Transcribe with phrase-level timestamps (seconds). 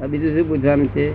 [0.00, 1.12] બીજું શું પૂછવાનું છે?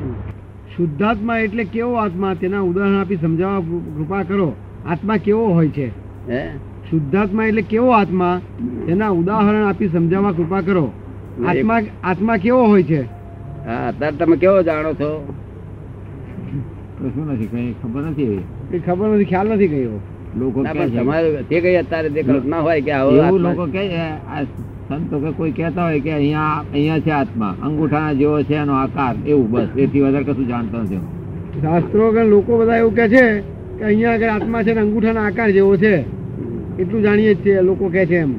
[0.75, 2.33] શુદ્ધાત્મા એટલે કેવો આત્મા?
[2.33, 3.59] તેના ઉદાહરણ આપી સમજાવવા
[3.97, 4.53] કૃપા કરો.
[4.85, 5.91] આત્મા કેવો હોય છે?
[6.29, 6.51] હે?
[6.89, 8.41] શુદ્ધાત્મા એટલે કેવો આત્મા?
[8.87, 10.91] તેના ઉદાહરણ આપી સમજાવવા કૃપા કરો.
[11.47, 13.01] આત્મા આત્મા કેવો હોય છે?
[13.65, 15.23] હા અત્યારે તમે કેવો જાણો છો?
[16.97, 18.39] પ્રશ્ન નથી કઈ ખબર નથી
[18.71, 19.99] કઈ ખબર નથી ખ્યાલ નથી કયો.
[20.39, 24.45] લોકો તમારે જે કઈ અત્યારે જે કલ્પના હોય કે આવો લોકો આ
[24.89, 29.15] સંતો કે કોઈ કહેતા હોય કે અહીંયા અહીંયા છે આત્મા અંગૂઠાના જેવો છે એનો આકાર
[29.25, 30.99] એવું બસ એથી વધારે કશું જાણતો નથી
[31.61, 33.43] શાસ્ત્રો કે લોકો બધા એવું કે છે
[33.79, 36.05] કે અહીંયા આગળ આત્મા છે ને અંગૂઠાના આકાર જેવો છે.
[36.79, 38.33] એટલું જાણીએ જ છીએ લોકો કે છે એમ.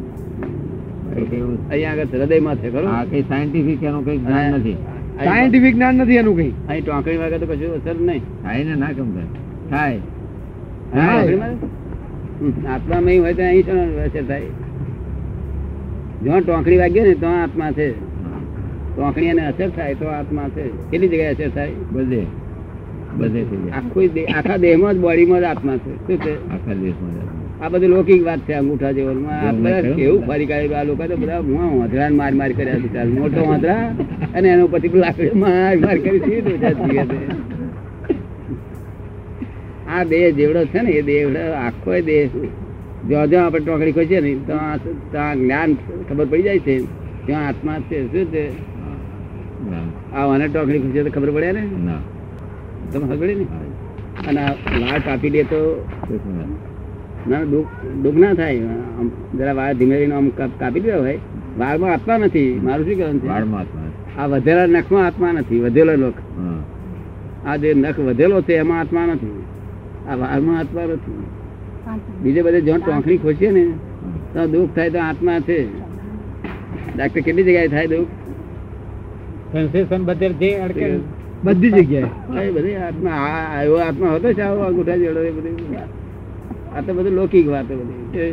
[1.71, 2.95] અહીંયા આગળ હૃદયમાં છે ખરું?
[2.95, 4.77] આ કઈ સાયન્ટિફિક એનું કઈ જ્ઞાન નથી.
[5.24, 6.55] સાયન્ટિફિક જ્ઞાન નથી એનું કઈ.
[6.69, 8.23] અહીં ટોંકણી વાગે તો કશું અસર નહીં.
[8.43, 9.27] થાય ને ના કેમ થાય.
[9.71, 9.98] થાય.
[10.95, 11.23] હા.
[13.01, 13.66] નહીં હોય તો અહીં
[14.07, 14.70] અસર થાય.
[16.23, 17.91] જ્યાં ટોંકણી વાગ્યો ને તો આત્મા છે.
[18.95, 20.65] ટોંકણી એને અસર થાય તો આત્મા છે.
[20.91, 21.70] કેટલી જગ્યાએ અસર થાય?
[21.93, 22.23] બધે.
[23.19, 23.40] બધે
[23.73, 24.04] આખું
[24.37, 25.93] આખા દેહમાં જ બોડીમાં જ આત્મા છે.
[26.07, 26.32] શું છે?
[26.52, 27.29] આખા દેહમાં.
[27.63, 29.96] આ બધી લૌકિક વાત છે અંગૂઠા જેવો એવું મેં બધા કહ્યું.
[29.96, 33.85] કેવું ફરી કાઢ્યું આ લોકો તો બધા હું વાંધરા માર માર કર્યા છે મોટો વાંધરા
[34.35, 36.30] અને એનો પછી લાકડી માર માર કરી છે.
[39.88, 41.23] આ દેહ જેવડો છે ને એ દેહ
[41.66, 42.29] આખો દેહ
[43.09, 44.79] જ્યાં જ્યાં આપણે ટોકડી ખોચીએ ને ત્યાં
[45.10, 45.74] ત્યાં જ્ઞાન
[46.09, 46.82] ખબર પડી જાય છે.
[47.26, 48.70] ત્યાં આત્મા છે શું છે?
[50.12, 51.68] આ વાને ટોકડી ખોચીએ તો ખબર પડે ને?
[52.92, 53.46] તમે ખબર ને?
[54.29, 54.45] અને
[54.80, 55.88] વાળ કાપી દે તો
[57.29, 57.45] ના.
[57.45, 58.60] દુઃખ દુઃખ ના થાય.
[58.60, 61.18] આમ જરા વાળ ધીમે ધીમે આમ કાપ- દેવા હોય.
[61.59, 62.60] વાળમાં આત્મા નથી.
[62.62, 63.29] મારું શું કહેવાનું છે?
[63.29, 65.60] વાળમાં આ વધેલા નખમાં આત્મા નથી.
[65.60, 66.14] વધેલો નખ.
[67.47, 69.42] આ જે નખ વધેલો છે એમાં આત્મા નથી.
[70.09, 71.25] આ વાળમાં આત્મા નથી.
[72.22, 73.64] બીજે બધે જો ટોંકણી ખોસીએ ને
[74.32, 75.59] તો દુઃખ થાય તો આત્મા છે.
[76.97, 78.10] ડાક્ટર કેટલી જગ્યાએ થાય દુઃખ?
[81.44, 82.10] બધી જગ્યાએ.
[82.38, 85.76] આ બધી આત્મા આ આ એવો આત્મા હતો છે આવો અંગૂઠા જેડો એ બધી.
[86.75, 88.24] આ તો બધું લૌકિક વાતો બધી.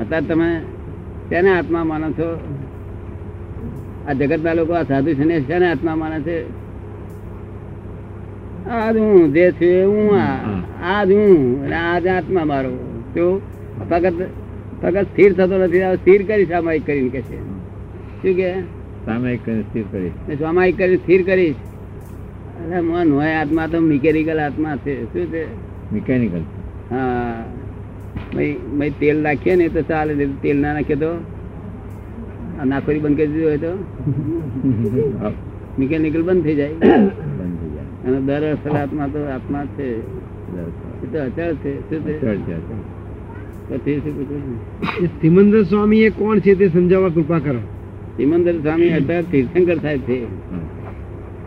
[0.00, 0.48] અત્યારે તમે
[1.30, 2.28] તેને આત્મા માનો છો?
[4.08, 5.24] આ જગતના લોકો આ સાધુ છે
[5.58, 6.36] ને આત્મા માને છે?
[8.70, 10.36] આ જ હું જે છે હું આ
[10.82, 12.70] આજ હું અને આ જ આત્મા મારો.
[13.14, 13.40] તો
[13.90, 14.22] ફક્ત
[14.82, 17.38] ફક્ત સ્થિર થતો નથી સ્થિર કરી સામાયિક કરીને કે છે.
[18.22, 18.54] શું કે?
[19.06, 20.36] સામાયિક કરીને સ્થિર કરી.
[20.38, 21.54] સામાયિક કરી સ્થિર કરીશ
[22.72, 25.04] અરે મન હોય આત્મા તો મિકેનિકલ આત્મા છે.
[25.04, 25.46] શું છે?
[25.92, 26.40] મિકેનિકલ
[26.90, 27.44] હા.
[28.72, 31.10] મય તેલ નાખીએ ને તો ચાલે તેલ ના નાખીએ તો?
[32.64, 33.72] નાખોરી બંધ કરી દીધું હોય તો?
[35.78, 36.70] મિકેનિકલ બંધ થઈ જાય.
[38.06, 39.96] અને દર અસલ આત્મા તો આત્મા છે.
[39.96, 41.80] એ તો અચળ છે.
[41.80, 42.96] શું છે?
[45.20, 47.58] સિમંદર સ્વામી એ કોણ છે તે સમજાવવા કૃપા કરો.
[48.16, 50.26] સિમંદર સ્વામી અત્યાર તીર્થંકર સાહેબ છે.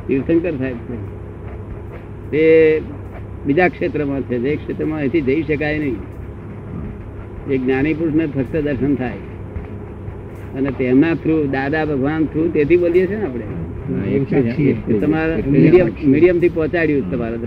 [0.07, 0.97] તીર્થંકર સાહેબ છે.
[2.31, 2.81] તે
[3.45, 4.39] બીજા ક્ષેત્રમાં છે.
[4.39, 5.95] જે ક્ષેત્રમાં અહીંથી જઈ શકાય નહીં.
[7.49, 9.13] એ જ્ઞાની પુરુષને ફક્ત દર્શન થાય.
[10.57, 13.43] અને તેમના થ્રુ દાદા ભગવાન થ્રુ તેથી બોલીએ છીએ ને આપણે.
[15.01, 17.39] તમારા મીડિયમથી પહોંચાડ્યું તમારા.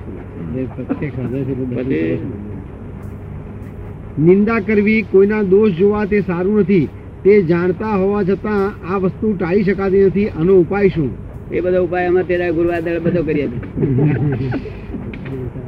[4.18, 6.88] નિંદા કરવી કોઈના દોષ જોવા તે સારું નથી.
[7.24, 10.28] તે જાણતા હોવા છતાં આ વસ્તુ ટાળી શકાતી નથી.
[10.28, 11.10] આનો ઉપાય શું?
[11.52, 13.48] એ બધો ઉપાય અમે તેરા ગુરુવાદર બધો કરીએ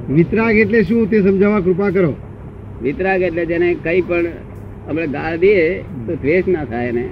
[0.09, 2.15] વિતરાગ એટલે શું તે સમજાવવા કૃપા કરો.
[2.83, 4.27] વિતરાગ એટલે જેને કઈ પણ
[4.89, 7.09] આપણે ગાળ દઈએ તો દ્વેષ ના થાય એને.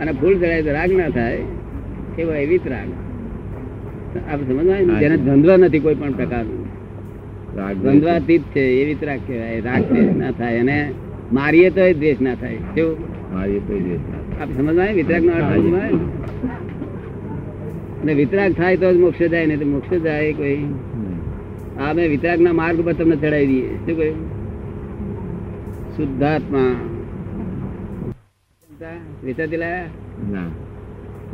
[0.00, 1.57] અને ફૂલ ચડાય તો રાગ ના થાય.
[2.18, 2.88] એવો એ વિતરાગ
[4.32, 6.66] આપ સમજવા જેને દ્વંદ્વ નથી કોઈ પણ પ્રકારનું.
[7.82, 9.60] દ્વંદ્વાતીત છે એ વિતરાગ કહેવાય.
[9.60, 10.92] રાગ દ્વેષ ના થાય અને
[11.32, 12.56] મારીએ તો દ્વેષ ના થાય.
[12.74, 12.96] કેવું?
[13.34, 14.00] મારીએ તો દ્વેષ
[14.40, 15.98] આપ સમજવા વિતરાગ નો અર્થ સમજવાય ને?
[18.02, 20.64] અને વિતરાગ થાય તો જ મોક્ષ જાય ને તો મોક્ષ જાય કોઈ.
[21.80, 23.68] આ મેં વિતરાગ ના માર્ગ પર તમને ચડાવી દઈએ.
[23.86, 24.16] શું કહ્યું?
[25.96, 26.72] શુદ્ધાત્મા.
[29.24, 29.86] વિચારતી દિલાયા
[30.32, 30.67] ના.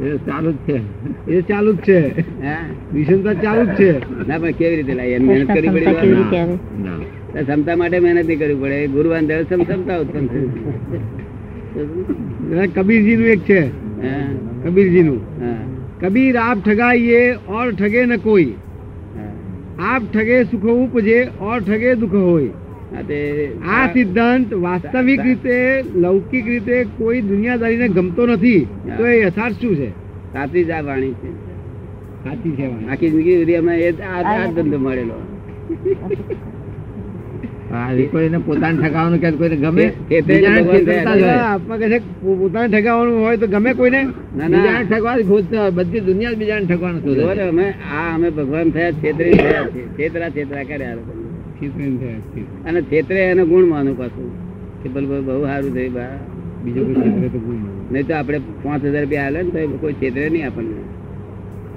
[0.02, 0.80] એ ચાલુ જ છે.
[1.30, 2.20] એ ચાલુ જ છે.
[2.20, 2.54] હે.
[2.92, 3.92] વિષમતા ચાલુ જ છે.
[4.28, 8.86] ના પણ કેવી રીતે લાવી મહેનત કરવી પડી ક્ષમતા માટે મહેનત નહીં કરવી પડે.
[8.86, 10.28] ગુરુવાન દળ ક્ષમતા ઉત્પન્ન
[12.74, 13.60] કબીરજી નું એક છે.
[14.02, 14.14] હે?
[14.64, 15.56] કબીરજી નું હા.
[16.00, 18.52] કબીર આપ ઠગાઈએ ઓર ઠગે ન કોઈ.
[19.16, 19.94] હા.
[19.94, 22.48] આપ ઠગે સુખ ઉપજે ઓર ઠગે દુઃખ હોય.
[23.68, 28.66] આ સિદ્ધાંત વાસ્તવિક રીતે લૌકિક રીતે કોઈ દુનિયાદારીને ગમતો નથી.
[28.98, 29.90] તો એ યથાર્થ શું છે?
[30.32, 31.32] સાચી જ આ વાણી છે.
[32.24, 35.26] સાચી છે આખી જિંદગી અમે એ આ ધંધો મળેલો.
[38.06, 41.56] કોઈને પોતાને ઠગાવવાનું કે કોઈને ગમે તે- તે બીજાને ભગવાન થયા.
[41.56, 41.98] હોય.
[41.98, 45.70] પોતાને ઠગાવવાનું તો ગમે કોઈને ના બીજાને ના ખોજતા.
[45.70, 47.02] બધી દુનિયા બીજાને ઠગવાનું
[47.48, 50.96] અમે આ અમે ભગવાન થયા છેતરી થયા છે છેતરા છેતરા કર્યા
[52.66, 54.30] અને છેતરે એને ગુણ માનું પાછું.
[54.82, 56.14] કે ભલે બહુ સારું થયું બા.
[56.64, 57.60] બીજું કોઈ ક્ષેત્રે તો ગુણ
[57.92, 60.82] નહીં તો આપણે પાંચ હજાર રૂપિયા આવે ને તો કોઈ છેતરે નહીં આપણને.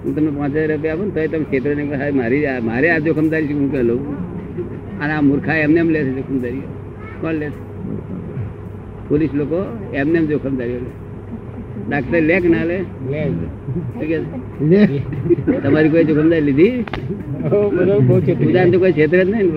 [0.04, 3.48] હું તમને પાંચ હજાર રૂપિયા આપું ને તો તમે છેતરે નહીં મારી મારે આ જોખમદારી
[3.48, 4.02] છે હું કે લઉં
[5.02, 6.66] અને આ મૂર્ખા એમને એમ લે છે જોખમદારી
[7.22, 7.48] કોણ લે
[9.10, 9.60] પોલીસ લોકો
[9.94, 10.92] એમને એમ જોખમદારીઓ લે
[11.90, 12.78] ડાક્ટર લે કે ના લે?
[13.12, 13.22] લે
[14.58, 16.74] તમારી કોઈ જોખમદારી લીધી?
[18.48, 19.48] ઉદાહરણ તો કોઈ જ નહીં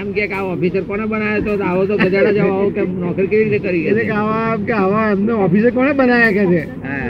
[0.00, 0.22] એમ કે
[0.52, 1.64] ઓફિસર કોને બનાવ્યો તો?
[1.64, 5.32] આવો તો ગધેડા જેવો આવો કે નોકરી કેવી રીતે કરી એટલે આવા કે આવા એમને
[5.46, 6.62] ઓફિસર કોને બનાયા કે છે?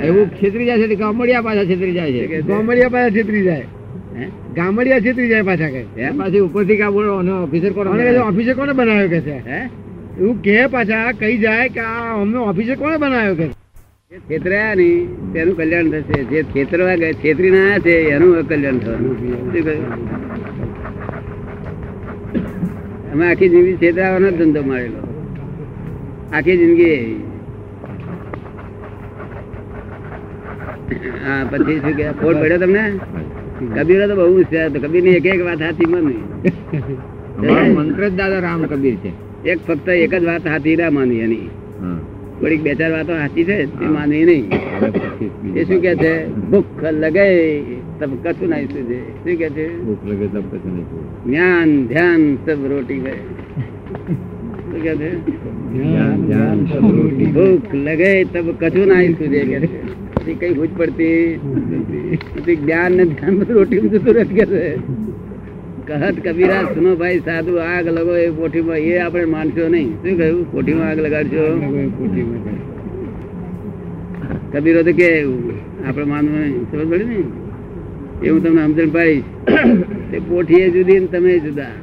[0.06, 2.42] એવું છેતરી જાય છે ગામડિયા પાછા છેતરી જાય છે.
[2.42, 3.64] ગામડિયા પાછા છેતરી જાય.
[4.18, 4.24] હે?
[4.56, 6.18] ગામડિયા છેતરી જાય પાછા કે એમ?
[6.18, 8.54] પાછી ઉપરથી કા બોલો અને ઓફિસર કોને ઓફિસર બનાવ્યો?
[8.54, 9.36] કોને બનાવ્યો કે છે?
[9.50, 9.60] હે?
[10.20, 13.46] એવું કે પાછા કહી જાય કે આ અમને ઓફિસે કોણે બનાવ્યો કે?
[14.28, 15.02] ખેતરાયા નહીં
[15.34, 16.18] તેનું કલ્યાણ થશે.
[16.30, 19.14] જે ખેતરવા ગયા છેતરી ના છે એનું કલ્યાણ થવાનું.
[23.12, 25.00] અમે આખી જિંદગી છેતરાવાનો ધંધો મારેલો.
[26.36, 26.98] આખી જિંદગી
[31.24, 32.84] હા પછી શું કે ફોડ પડ્યો તમને?
[33.76, 36.14] કબીરો તો બહુ હોશિયાર હતો કબીરની એક એક વાત હાથી મને
[37.76, 39.10] મંત્ર જ દાદા રામ કબીર છે.
[39.44, 41.48] એક ફક્ત એક જ વાત હાથી ના માનવી એની.
[42.40, 44.46] થોડીક બે ચાર વાતો હાથી છે તે માનવી નહીં.
[45.54, 46.12] એ શું કે છે?
[46.50, 47.26] ભૂખ લગે
[47.98, 48.98] તબ કશું નહીં સુજે.
[49.22, 49.66] શું કે છે?
[49.84, 50.86] ભૂખ લગે તબ કશું નહીં
[51.24, 53.20] જ્ઞાન ધ્યાન સબ રોટી ગયે
[54.70, 55.10] શું કે છે?
[55.72, 57.32] ધ્યાન, ધ્યાન, સબ રોટી.
[57.32, 59.68] ભૂખ લગે તબ કશું નહીં સુજે કે છે.
[60.40, 61.40] કઈ ભૂજ પડતી.
[62.56, 64.64] જ્ઞાન ને ધ્યાન રોટી જતું રહે કે છે?
[65.88, 69.90] કહત કબીરા સુનો ભાઈ સાધુ આગ લગો એ કોઠીમાં એ આપણે માનશો નહીં.
[70.02, 70.42] શું કહ્યું?
[70.52, 71.44] કોઠીમાં આગ લગાડશો?
[74.52, 75.08] કબીરો તો કે
[75.86, 76.66] આપણે માનવું નહીં.
[76.70, 77.18] સમજ પડી ને?
[78.22, 79.24] એ હું તમને સમજણ પાડીશ
[80.10, 81.74] તે પોઠીએ જુદી ને તમે જુદા.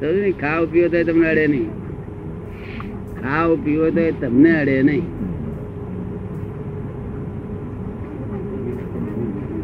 [0.00, 0.32] સમજ ને?
[0.32, 1.68] ખાવ પીવો તો તમને અડે નહીં.
[3.22, 5.06] ખાવ પીવો તો તમને અડે નહીં.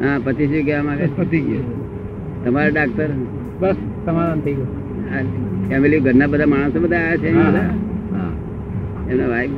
[0.03, 1.80] હા પછી શું કહેવા માંગે પતી ગયો.
[2.45, 3.11] તમારા ડાક્ટર?
[3.61, 3.77] બસ
[4.07, 4.71] તમારા થઈ ગયું.
[5.69, 7.71] ફેમિલી ઘરના બધા માણસો બધા આવ્યા છે એના બધા?
[8.15, 8.33] હા.
[9.11, 9.55] એમના વાઈફ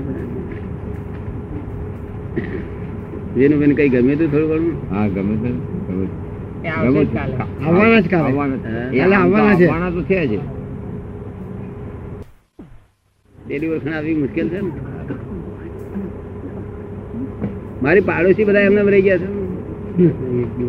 [3.36, 4.74] જેનું બેન કઈ ગમ્યું હતું થોડું ઘણું?
[4.94, 5.50] હા ગમે તે
[5.88, 6.14] ગમે તે.
[6.84, 7.18] ગમે તે.
[7.64, 9.66] આવવાના જ આવવાના તો છે.
[9.66, 10.40] આવવાના તો છે જ.
[13.48, 14.70] પેલી ઓળખાણ આવી મુશ્કેલ છે ને?
[17.82, 19.41] મારી પાડોશી બધા એમને રહી ગયા છે.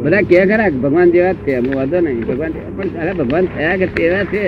[0.04, 2.26] બધા કે ખરા ભગવાન જેવા જ છે એમાં વાંધો નહીં.
[2.28, 4.44] ભગવાન પણ અરે ભગવાન થયા કે તેવા છે?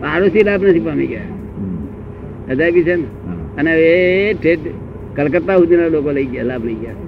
[0.00, 1.28] પાડોશી લાભ નથી પામી ગયા.
[2.50, 3.06] અજાયબી છે ને.
[3.58, 4.66] અને એ ઠેઠ
[5.16, 6.98] કલકત્તા સુધીના લોકો લઈ ગયા લાભ લઈ ગયા.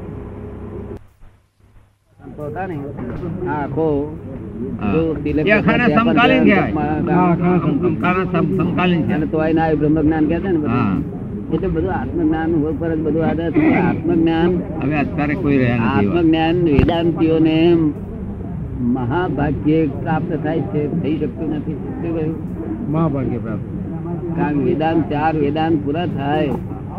[5.97, 6.53] સમકાલીન
[8.59, 10.59] સમકાલીન તો આય ના બ્રહ્મ જ્ઞાન કહે છે ને
[11.55, 13.75] એટલે બધું આત્મજ્ઞાન ઉપર જ બધું આધાર છે.
[13.75, 14.51] આત્મજ્ઞાન
[14.83, 15.77] હવે અત્યારે કોઈ રહ્યા.
[15.77, 17.59] આત્મજ્ઞાન વેદાંતિઓને
[18.81, 21.73] મહાભાગ્ય પ્રાપ્ત થાય છે થઈ શકતું નથી.
[21.73, 22.37] શું કહ્યું?
[22.93, 23.67] મહાભાગ્ય પ્રાપ્ત.
[24.37, 26.49] કારણ વેદાંત ચાર વેદાંત પૂરા થાય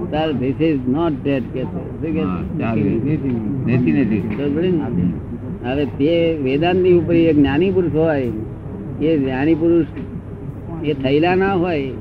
[0.10, 1.64] ત્યારે ધીસ ઇઝ નોટ ડેટ કે?
[5.66, 8.32] હવે તે વેદાંતની ઉપર એક જ્ઞાની પુરુષ હોય
[9.02, 9.86] એ જ્ઞાની પુરુષ
[10.84, 11.92] એ થયેલા ના હોય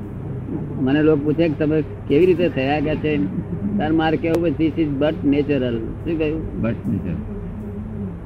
[0.85, 1.77] મને લોકો પૂછે કે તમે
[2.09, 3.11] કેવી રીતે થયા કે છે?
[3.77, 6.41] તાર મારે કેવું ધીસ ઇઝ બટ નેચરલ શું કહ્યું?
[6.63, 7.19] But natural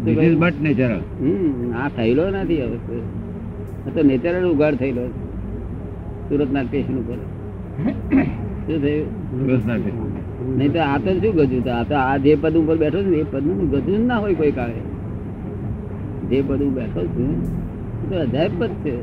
[0.05, 2.77] this is but natural હમ આ થયેલો નથી હવે
[3.85, 5.05] આ તો નેચરલ ઉગાડ થયેલો.
[6.27, 7.19] સુરતના સ્ટેશન ઉપર.
[8.67, 9.07] શું થયું?
[10.57, 11.61] નહીં તો આ તો શું ગજું?
[11.67, 14.19] તો આ તો આ જે પદ ઉપર બેઠો છું ને એ પદનું ગજું જ ના
[14.23, 14.79] હોય કોઈ કાળે.
[16.29, 17.29] જે પદ હું બેઠો છું
[18.09, 18.95] તો અજાયબ પદ છે.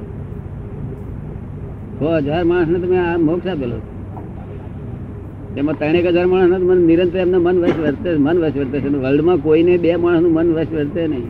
[2.03, 3.79] છ હજાર માણસ ને તમે આ મોક્ષ આપેલો.
[5.57, 8.89] એમાં ત્રણેક હજાર માણસ મને નિરંતર એમને મન વશ વર્તે મન વશ વર્તે છે.
[8.89, 11.29] વર્લ્ડમાં કોઈને બે માણસનું મન વશ વર્તે નહીં.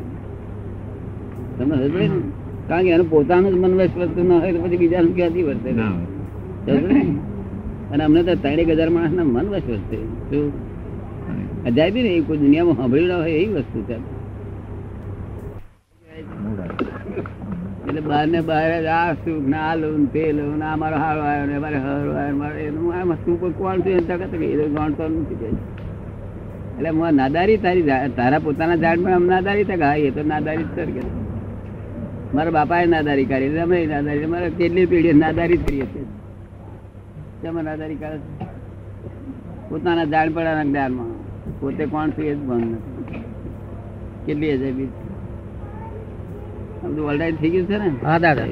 [1.59, 2.19] તમે સમજે ને?
[2.69, 5.71] કારણ કે એનું પોતાનું જ મન વશ વર્તું ના હોય તો પછી બીજાનું ક્યાંથી વર્તે?
[7.93, 9.99] અને અમને તો ત્રણેક હજાર માણસ ના મન વશ વર્તે.
[10.31, 10.53] શું?
[11.67, 13.97] અજાયબી ને કોઈ દુનિયામાં સાંભળ્યું હોય એવી વસ્તુ છે.
[17.89, 20.97] એટલે બહાર ને બહાર જ આ સુખ ને આ લઉં તે લઉં ને આ મારો
[20.97, 24.31] હારો આવ્યો ને મારે હારો આવ્યો મારે એનું આ વસ્તુ ઉપર કોણ છે એમ તરત
[24.31, 25.45] કે એ તો જાણતો નથી
[26.77, 27.87] એટલે હું નાદારી તારી
[28.17, 30.89] તારા પોતાના ઝાડ પણ આમ નાદારી તક હા, એ તો નાદારી જ સર
[32.35, 36.07] મારા બાપાએ નાદારી કાઢી અમે નાદારી મારે કેટલી પેઢી નાદારી જ કરીએ છીએ
[37.43, 38.21] શેમાં નાદારી કાઢે?
[39.69, 41.13] પોતાના જાણ પડવાના જ્ઞાનમાં.
[41.61, 43.23] પોતે કોણ છે એ જ ભણ નથી
[44.27, 45.02] કેટલી હજાર છે.
[46.85, 47.09] આમ તો
[47.41, 48.07] થઈ ગયું છે ને?
[48.07, 48.47] હા દાદા.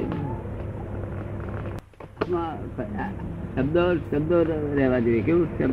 [3.56, 4.42] શબ્દો શબ્દો
[4.74, 5.20] રહેવા જોઈએ.
[5.20, 5.72] કેવું શબ્દ?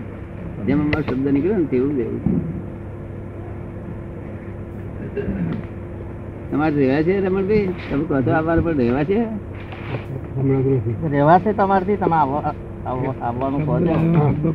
[0.68, 2.48] જેમ અમારો શબ્દ નીકળ્યો ને તેવું રહેવું
[6.52, 7.74] તમારે રહેવા છે રમણભાઈ?
[7.92, 9.26] તમે કહો છો અમારે પણ રહેવા છે?
[11.10, 11.96] રહેવા છે તમારથી?
[11.96, 14.54] તમે આવવા- આવવા- આવવાનું કહો છો.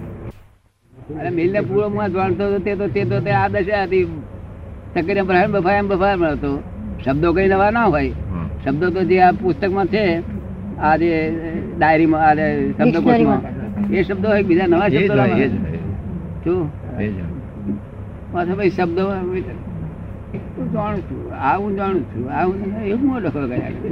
[1.18, 4.04] અને મિલને પૂરો માં જાણતો હતો તે તો તે તો તે આ દશા હતી.
[5.24, 6.71] બફાય બફાય એમ બફાય મળતો.
[7.04, 8.12] શબ્દો કઈ નવા ના હોય.
[8.64, 10.02] શબ્દો તો જે આ પુસ્તકમાં છે
[10.80, 11.10] આ જે
[11.78, 12.34] ડાયરીમાં આ
[12.78, 13.40] શબ્દકોશમાં
[13.92, 15.22] એ શબ્દો હોય બીજા નવા શબ્દો.
[16.44, 16.62] શું.
[18.32, 19.02] પાછા ભાઈ શબ્દો
[20.56, 23.90] હું જાણું છું આ હું જાણું છું આ હું એવું મોટો ડખો કર્યા કરે.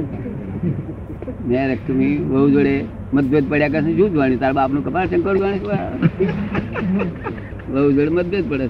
[1.47, 2.75] મેં બહુ જોડે
[3.13, 5.65] મતભેદ પડ્યા કરશે શું જાણ્યું તારા બાપનું કપાળ શંકર જાણીશ
[7.69, 8.65] બહુ જોડે મતભેદ પડે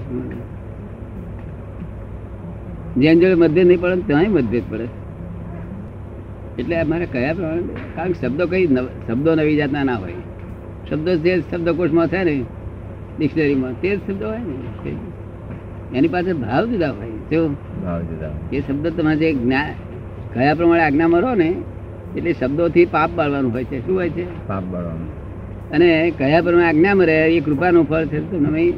[2.96, 4.88] જેન જોડે મતભેદ નહીં પડે ત્યાં મતભેદ પડે.
[6.58, 7.62] એટલે અમારે કયા પ્રમાણે?
[7.96, 8.66] કારણ કે શબ્દો કઈ
[9.08, 10.12] શબ્દો નવી જાતના ના હોય.
[10.90, 12.44] શબ્દો જે શબ્દકોશમાં થાય ને
[13.18, 14.96] ડિક્શનરીમાં તે જ શબ્દો હોય ને.
[15.98, 17.08] એની પાસે ભાવ જુદા હોય.
[17.10, 18.30] જો ભાવ જુદા.
[18.52, 19.72] એ શબ્દ તમારે જે જ્ઞાન
[20.34, 21.54] કયા પ્રમાણે આજ્ઞામાં રહો ને
[22.16, 23.86] એટલે શબ્દોથી પાપ બાળવાનું હોય છે.
[23.86, 24.48] શું હોય છે?
[24.48, 25.08] પાપ બાળવાનું.
[25.70, 28.72] અને કયા પ્રમાણે આજ્ઞામાં રહે એ કૃપાનું ફળ છે તો તમે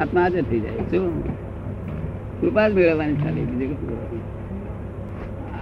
[0.00, 0.70] આત્મા હાજર થઈ જાય.
[0.70, 1.31] શું?
[2.42, 3.76] કૃપા જ મેળવવાની ખાલી બીજું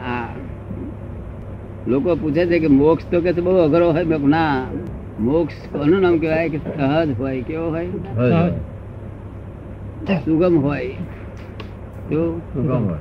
[0.07, 0.29] આ
[1.87, 4.65] લોકો પૂછે છે કે મોક્ષ તો કે બહુ અઘરો હોય મેં ના.
[5.21, 6.49] મોક્ષ કોનું નામ કહેવાય?
[6.49, 7.87] કે સહજ હોય કેવો હોય.
[10.25, 10.89] સુગમ હોય.
[12.11, 12.39] જો.
[12.39, 12.99] સુગમ હોય.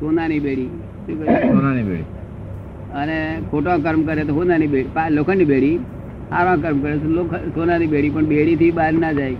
[0.00, 0.68] સોનાની બેડી.
[1.06, 2.04] સોનાની બેડી.
[2.94, 4.90] અને ખોટા કર્મ કરે તો સોનાની બેડી.
[5.10, 5.78] લોખંડની બેડી.
[6.30, 8.10] સારા કર્મ કરે તો સોનાની બેડી.
[8.10, 9.36] પણ બેડી થી બહાર ના જાય?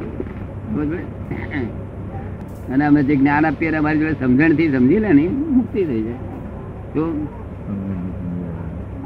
[2.71, 6.17] અને અમે જે જ્ઞાન આપીએ અમારી જોડે સમજણથી સમજી લે ને મુક્તિ થઈ જાય.
[6.95, 7.15] જો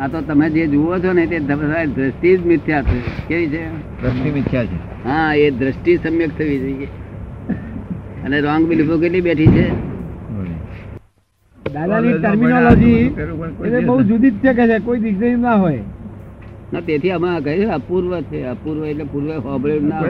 [0.01, 3.01] આ તો તમે જે જુઓ છો ને તે દ્રષ્ટિ જ મિથ્યા છે.
[3.29, 3.61] કેવી છે?
[4.03, 4.77] દ્રષ્ટિ મિથ્યા છે.
[5.05, 6.89] હા એ દ્રષ્ટિ સમ્યક થવી જોઈએ.
[8.25, 9.67] અને રોંગ બિલીફો કેટલી બેઠી છે?
[11.73, 13.11] દાદાની ટર્મિનોલોજી
[13.87, 15.83] બહુ જુદી જ છે કે છે કોઈ ડિક્શનરી ના હોય.
[16.73, 20.01] ના તેથી અમે કહે છે અપૂર્વ છે અપૂર્વ એટલે પૂર્વ હોબળેલું ના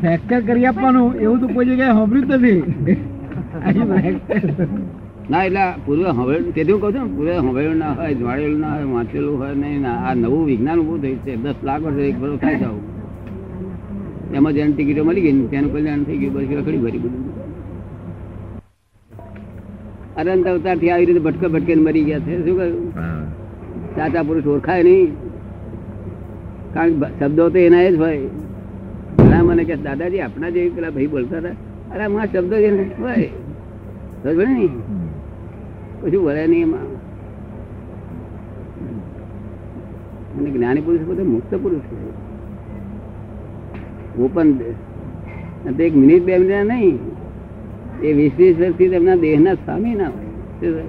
[0.00, 2.60] ફ્રેક્ચર કરી આપવાનું એવું તો કોઈ જગ્યાએ સાંભળ્યું જ નથી.
[5.30, 8.86] ના એટલે પૂર્વે હોબળેલું તેથી હું કહું છું પૂર્વ પૂર્વે ના હોય જોડેલું ના હોય
[8.94, 11.32] વાંચેલું હોય નહીં ના આ નવું વિજ્ઞાન ઉભું થયું છે.
[11.44, 12.76] દસ લાખ વર્ષ એક ભરો થાય જાવ
[14.36, 17.22] એમાં જેને ટિકિટો મળી ગઈ ને તેનું કલ્યાણ થઈ ગયું બધી રખડી ભરી બધું.
[20.18, 22.34] અનંત અવતારથી આવી રીતે ભટકે ભટકે મરી ગયા છે.
[22.44, 22.84] શું કહ્યું.
[23.96, 25.08] સાચા પુરુષ ઓળખાય નહીં.
[26.74, 28.20] કારણ કે શબ્દો તો એના જ હોય.
[29.18, 31.56] ઘણા મને કે દાદાજી આપણા જેવી પેલા ભાઈ બોલતા હતા?
[31.92, 32.64] અરે આમાં શબ્દો જ
[33.02, 33.28] હોય
[34.22, 34.66] સમજ ને
[36.00, 36.88] કશું વળે નહીં એમાં.
[40.38, 41.96] અને જ્ઞાની પુરુષ બધે મુક્ત પુરુષ છે.
[44.22, 44.48] ઓપન
[45.86, 46.96] એક મિનિટ બે મિનિટ નહીં.
[47.98, 50.84] એ વીસ વીસ વર્ષથી તેમના દેહના સ્વામી ના હોય.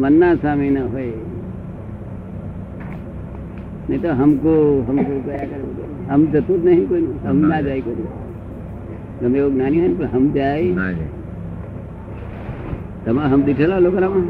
[0.00, 1.16] મનના સ્વામી ના હોય.
[3.88, 4.52] નહીં તો હમકો
[4.88, 5.58] હમકો કયા કરે
[6.08, 8.06] હમ જતું જ નહીં કોઈ હમ ના જાય કોઈ
[9.20, 11.06] તમે એવું જ્ઞાની હોય ને પણ હમ જાય.
[13.04, 14.26] તમે હમ દીઠેલા લોકોનામાં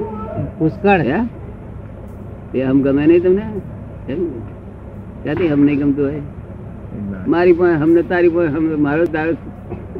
[0.58, 1.02] પુષ્કળ.
[1.02, 1.18] હે?
[2.54, 3.46] એ હમ ગમે નહીં તમને?
[4.08, 4.20] એમ?
[5.24, 6.22] ક્યાંથી હમ નહીં ગમતું હોય?
[7.26, 9.32] મારી પણ હમને તારી પણ હમ મારો તારો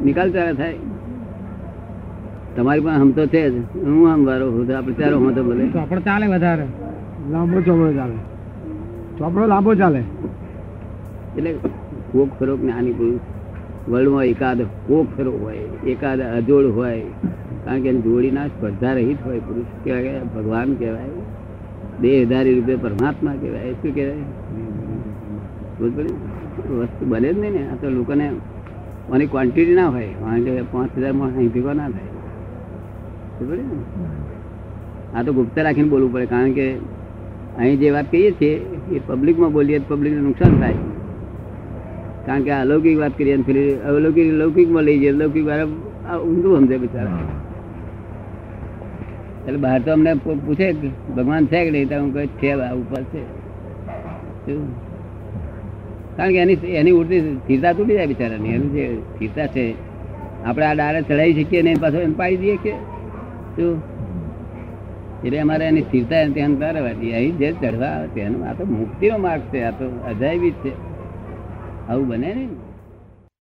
[0.05, 0.75] નિકાલ તારા થાય.
[2.57, 3.57] તમારી પણ હમ તો છે જ.
[3.87, 6.67] હું આમ વારો હું આપણે ચારો હું તો બોલે ચોપડો ચાલે વધારે.
[7.31, 8.17] લાંબો ચોપડો ચાલે.
[9.19, 10.03] ચોપડો લાંબો ચાલે.
[11.37, 11.51] એટલે
[12.13, 13.21] કોક ફેરો જ્ઞાની પુરુષ
[13.89, 17.01] વર્લ્ડમાં એકાદ કોક ફેરો હોય એકાદ અજોડ હોય
[17.65, 21.13] કારણ કે એની જોડીના સ્પર્ધા રહિત હોય પુરુષ કહેવાય કે ભગવાન કહેવાય
[22.03, 24.23] દેહધારી રૂપે પરમાત્મા કહેવાય શું કહેવાય?
[25.81, 27.63] વસ્તુ બને જ નહીં ને.
[27.73, 28.27] આ તો લોકોને
[29.13, 32.13] આની ક્વોન્ટિટી ના હોય કારણ કે પાંચ હજારમાં અહીં ભેગો ના થાય?
[35.17, 36.67] આ તો ગુપ્ત રાખીને બોલવું પડે કારણ કે
[37.59, 38.55] અહીં જે વાત કહીએ છીએ
[38.95, 40.81] એ પબ્લિકમાં બોલીએ તો પબ્લિકને નુકસાન થાય.
[42.27, 45.71] કારણ કે અલૌકિક વાત કરીએ અને અલૌકિક લૌકિકમાં લઈ જઈએ લૌકિક વાળા
[46.11, 47.23] આ ઊંધું સમજે બિચારા.
[49.47, 50.13] એટલે બહાર તો અમને
[50.47, 50.67] પૂછે
[51.17, 52.51] ભગવાન છે કે નહીં તો હું કહે છે
[52.83, 53.23] ઉપર છે.
[54.45, 54.88] શું?
[56.19, 58.49] કારણ કે એની એની ઉડતી સ્થિરતા તૂટી જાય બિચારાની.
[58.49, 58.85] એની જે
[59.15, 59.65] સ્થિરતા છે,
[60.45, 62.73] આપણે આ ડાળે ચડાવી શકીએ ને પાછો એને પાડી દઈએ કે
[63.57, 63.83] શું?
[65.25, 69.19] એટલે અમારે એની સ્થિરતા એને ધ્યાન કરવાની અહીં જે ચડવા આવે તેનું આ તો મુક્તિનો
[69.19, 70.73] માર્ગ છે, આ તો અજાયબી છે.
[71.89, 72.49] આવું બને ને